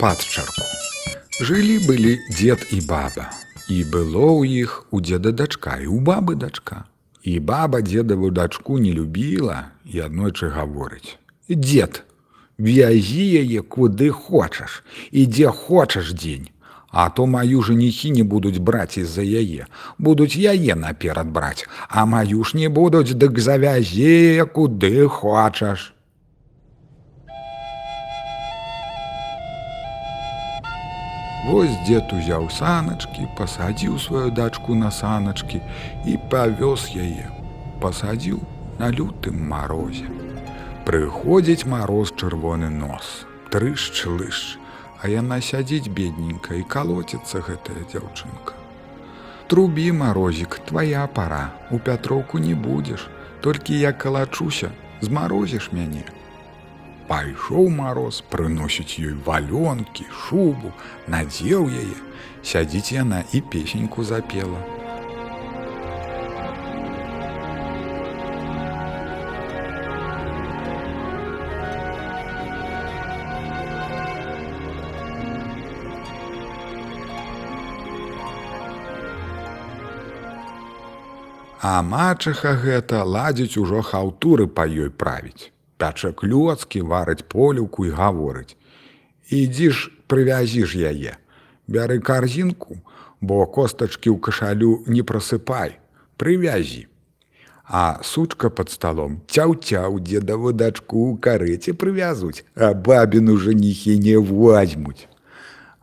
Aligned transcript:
падчарку. 0.00 0.62
Жылі 1.40 1.78
былі 1.86 2.18
дзед 2.34 2.66
і 2.74 2.80
баба. 2.82 3.30
І 3.70 3.86
было 3.86 4.42
ў 4.42 4.66
іх 4.66 4.90
у 4.90 4.98
дзеда 4.98 5.30
дачка 5.30 5.78
і 5.78 5.86
у 5.86 6.00
бабы 6.02 6.34
дачка. 6.34 6.82
І 7.22 7.38
баба 7.38 7.78
дзедаву 7.78 8.30
дачку 8.34 8.78
не 8.82 8.90
любіла 8.90 9.70
і 9.86 10.02
аднойчы 10.02 10.50
гаворыць: 10.50 11.14
«Дзед, 11.46 12.02
вязі 12.58 13.22
яе 13.22 13.62
куды 13.62 14.10
хочаш 14.10 14.82
і 15.14 15.26
дзе 15.30 15.54
хочаш 15.54 16.10
дзень. 16.10 16.50
А 16.90 17.10
то 17.10 17.26
маю 17.26 17.62
жаніхі 17.62 18.10
не 18.10 18.24
будуць 18.26 18.58
браць 18.58 18.98
з-за 18.98 19.22
яе, 19.22 19.70
будуць 19.98 20.34
яе 20.34 20.74
наперад 20.74 21.30
браць, 21.30 21.70
а 21.86 22.02
маю 22.02 22.42
ж 22.42 22.58
не 22.58 22.66
будуць, 22.66 23.14
дык 23.14 23.38
завязі 23.38 24.42
куды 24.50 25.06
хочаш. 25.06 25.94
Вось 31.44 31.76
дзед 31.84 32.12
узяў 32.16 32.48
саначкі, 32.50 33.28
пасадзіў 33.36 33.98
сваю 34.00 34.30
дачку 34.30 34.74
на 34.74 34.90
саначкі 34.90 35.60
і 36.08 36.16
павёз 36.32 36.88
яе, 36.96 37.28
пасадзіў 37.80 38.40
на 38.78 38.88
лютым 38.90 39.36
марозе. 39.52 40.08
Прыходзіць 40.88 41.68
мароз 41.68 42.14
чырвоны 42.16 42.70
нос, 42.70 43.26
трышч 43.52 44.06
лыж, 44.06 44.58
а 45.02 45.12
яна 45.12 45.40
сядзіць 45.44 45.92
бедненька 45.92 46.56
і 46.56 46.64
калоціцца 46.64 47.44
гэтая 47.46 47.84
дзяўчынка. 47.92 48.56
Трубі 49.46 49.92
марозік, 49.92 50.58
твая 50.66 51.06
пара, 51.06 51.52
у 51.70 51.78
пятроўку 51.78 52.38
не 52.38 52.54
будзеш, 52.54 53.06
толькі 53.40 53.78
я 53.78 53.92
калачуся, 53.92 54.72
змарозіш 55.00 55.70
мяне. 55.72 56.02
Пайшоў 57.06 57.68
мароз 57.70 58.16
прыносіць 58.30 58.98
ёй 58.98 59.14
валёнкі, 59.26 60.06
шубу, 60.10 60.72
надзеў 61.06 61.70
яе, 61.70 61.98
сядзіць 62.42 62.90
яна 62.98 63.22
і 63.30 63.40
песеньку 63.46 64.02
запела. 64.02 64.58
А 81.66 81.82
мачыха 81.82 82.58
гэта 82.62 83.02
ладзіць 83.02 83.58
ужо 83.62 83.82
хаўтуры 83.82 84.46
па 84.46 84.66
ёй 84.66 84.90
правіць. 84.90 85.55
Пячэ 85.76 86.12
клёцкі 86.12 86.80
варыць 86.88 87.28
полюку 87.28 87.84
і 87.84 87.92
гаворыць: 87.92 88.56
«Ідзі 89.40 89.70
ж 89.70 89.90
прывязіш 90.08 90.72
яе, 90.76 91.18
бяры 91.68 91.98
карзінку, 92.00 92.80
бо 93.20 93.46
костачкі 93.46 94.10
ў 94.10 94.18
кашалю 94.20 94.84
не 94.86 95.02
прасыпай, 95.02 95.76
прывязі. 96.16 96.86
А 97.66 97.98
сучка 98.02 98.48
пад 98.48 98.70
сталом 98.70 99.20
цяў-цяў 99.26 99.98
дзедаву 100.00 100.52
дачку 100.54 101.10
ў 101.10 101.18
карэце 101.18 101.74
прывязуць, 101.74 102.46
а 102.54 102.72
бабіну 102.72 103.36
жаніхі 103.36 103.98
не 103.98 104.16
возьмуць. 104.16 105.10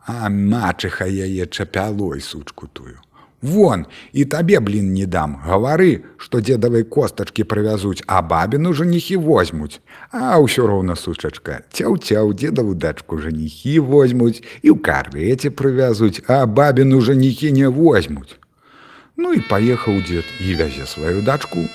А 0.06 0.28
мачыха 0.28 1.04
яе 1.04 1.46
чапялой 1.46 2.20
сучку 2.20 2.66
тую. 2.66 2.96
Вон 3.44 3.84
і 4.16 4.24
табе 4.24 4.56
блін 4.64 4.94
не 4.96 5.04
дам, 5.04 5.36
гавары, 5.44 6.08
што 6.16 6.40
дзедавай 6.40 6.80
костачкі 6.80 7.44
прывязуць, 7.44 8.00
а 8.08 8.22
бабіну 8.24 8.72
жаніхі 8.72 9.20
возьмуць. 9.20 9.84
А 10.16 10.40
ўсё 10.40 10.64
роўна 10.64 10.96
сучачка, 10.96 11.60
цяў-цяў 11.68 12.32
дзедаву 12.32 12.72
дачку 12.72 13.20
жаніхі 13.20 13.84
возьмуць 13.84 14.40
і 14.64 14.72
ў 14.72 14.80
карэце 14.80 15.52
прывязуць, 15.52 16.24
а 16.24 16.48
бабіну 16.48 17.04
жаніхі 17.04 17.52
не 17.52 17.68
возьмуць. 17.68 18.40
Ну 19.20 19.36
і 19.36 19.44
паехаў 19.44 20.00
дзед 20.08 20.24
і 20.40 20.56
вязе 20.64 20.88
сваю 20.88 21.20
дачку, 21.20 21.68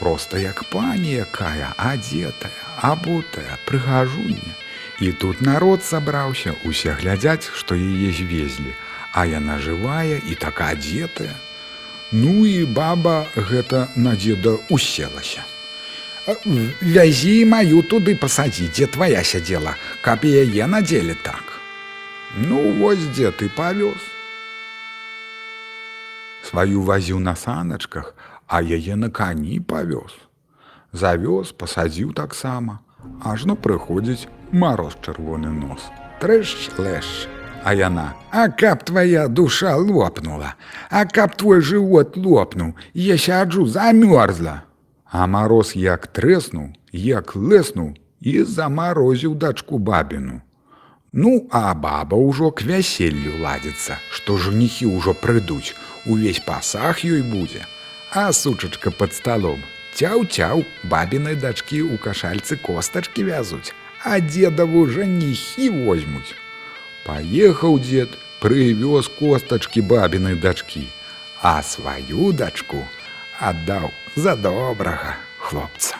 проста 0.00 0.40
як 0.40 0.64
пані 0.72 1.20
якая, 1.20 1.76
адзетая, 1.76 2.56
абутая, 2.80 3.60
прыгажуня. 3.68 4.56
І 5.04 5.12
тут 5.12 5.44
народ 5.44 5.84
сабраўся, 5.84 6.56
усе 6.64 6.96
глядзяць, 6.96 7.44
што 7.52 7.76
яе 7.76 8.08
звезлі, 8.08 8.72
а 9.12 9.26
яна 9.26 9.58
жывая 9.58 10.20
і 10.26 10.34
так 10.34 10.60
адзетая. 10.60 11.34
Ну 12.12 12.44
і 12.46 12.66
баба 12.66 13.26
гэта 13.36 13.88
на 13.96 14.16
дзеда 14.16 14.58
уселася. 14.68 15.46
Вязі 16.82 17.44
маю 17.46 17.82
туды 17.82 18.14
пасадзі, 18.14 18.68
дзе 18.70 18.86
твая 18.86 19.22
сядзела, 19.24 19.74
каб 20.02 20.26
яе 20.26 20.66
надзелі 20.66 21.14
так. 21.22 21.42
Ну 22.36 22.60
вось 22.78 23.02
дзе 23.14 23.30
ты 23.30 23.48
павёз. 23.48 23.98
Сваю 26.42 26.82
вазіў 26.82 27.18
на 27.18 27.34
саначках, 27.34 28.14
а 28.46 28.62
яе 28.62 28.96
на 28.96 29.10
кані 29.10 29.60
павёз. 29.60 30.14
Завёз, 30.92 31.54
пасадзіў 31.54 32.12
таксама, 32.14 32.80
ажно 33.22 33.54
прыходзіць 33.54 34.26
мароз 34.50 34.98
чырвоны 35.02 35.50
нос. 35.50 35.86
Трэш 36.20 36.74
лэш. 36.78 37.39
А 37.62 37.74
яна: 37.74 38.14
«А 38.30 38.48
каб 38.48 38.84
твоя 38.84 39.28
душа 39.28 39.76
лопнула, 39.76 40.54
А 40.90 41.04
каб 41.04 41.36
твой 41.36 41.60
жывот 41.60 42.16
лопнуў, 42.16 42.74
я 42.94 43.18
сяджу 43.18 43.66
замёрзла. 43.66 44.62
А 45.10 45.26
мароз 45.26 45.74
як 45.76 46.06
трэснуў, 46.06 46.72
як 46.92 47.36
лэснуў 47.36 47.96
і 48.20 48.42
замарозіў 48.44 49.34
дачку 49.34 49.78
бабіну. 49.78 50.40
Ну, 51.12 51.48
а 51.50 51.74
баба 51.74 52.16
ўжо 52.16 52.50
к 52.50 52.62
вяселлю 52.62 53.42
ладзіцца, 53.42 53.98
што 54.14 54.38
жніхі 54.38 54.86
ўжо 54.86 55.12
прыйдуць, 55.12 55.74
увесь 56.06 56.38
пасах 56.38 57.04
ёй 57.04 57.22
будзе. 57.22 57.66
А 58.14 58.32
сучачка 58.32 58.90
пад 58.90 59.12
сталом. 59.12 59.58
Цяў-цяў 59.98 60.62
бабінай 60.86 61.34
дачкі 61.34 61.82
ў 61.82 61.98
кашальцы 61.98 62.56
костачкі 62.56 63.26
вязуць, 63.26 63.74
а 64.06 64.22
дзедаву 64.22 64.86
жаніхі 64.86 65.68
возьмуць. 65.82 66.38
Паехаў 67.10 67.80
дзед, 67.82 68.12
прывёз 68.38 69.08
костачкі 69.18 69.82
бабінай 69.92 70.36
дачкі, 70.38 70.86
а 71.42 71.58
сваю 71.66 72.30
дачку 72.30 72.86
аддаў 73.50 73.90
за 74.14 74.36
добрага 74.38 75.16
хлопца. 75.42 75.99